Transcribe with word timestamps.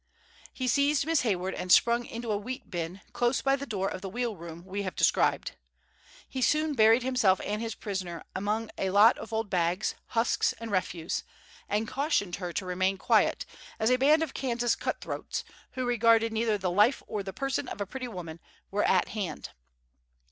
He 0.51 0.67
seized 0.67 1.05
Miss 1.05 1.21
Hayward 1.21 1.53
and 1.53 1.71
sprung 1.71 2.07
into 2.07 2.31
a 2.31 2.37
wheat 2.39 2.71
bin, 2.71 3.01
close 3.13 3.43
by 3.43 3.55
the 3.55 3.67
door 3.67 3.87
of 3.87 4.01
the 4.01 4.09
wheel 4.09 4.35
room 4.35 4.65
we 4.65 4.81
have 4.81 4.95
described. 4.95 5.51
He 6.27 6.41
soon 6.41 6.73
buried 6.73 7.03
himself 7.03 7.39
and 7.45 7.61
his 7.61 7.75
prisoner 7.75 8.23
among 8.35 8.71
a 8.79 8.89
lot 8.89 9.19
of 9.19 9.31
old 9.31 9.51
bags, 9.51 9.93
husks 10.07 10.53
and 10.53 10.71
refuse, 10.71 11.23
and 11.69 11.87
cautioned 11.87 12.37
her 12.37 12.51
to 12.51 12.65
remain 12.65 12.97
quiet, 12.97 13.45
as 13.77 13.91
a 13.91 13.97
band 13.99 14.23
of 14.23 14.33
Kansas 14.33 14.75
cut 14.75 15.01
throats, 15.01 15.43
who 15.73 15.85
regarded 15.85 16.33
neither 16.33 16.57
the 16.57 16.71
life 16.71 17.03
or 17.05 17.21
person 17.23 17.67
of 17.67 17.79
a 17.79 17.85
pretty 17.85 18.07
woman, 18.07 18.39
were 18.71 18.83
at 18.83 19.09
hand. 19.09 19.51